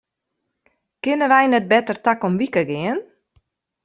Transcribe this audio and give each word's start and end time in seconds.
Kinne 1.03 1.27
wy 1.33 1.43
net 1.47 1.65
better 1.71 1.97
takom 2.05 2.33
wike 2.39 2.61
gean? 2.69 2.97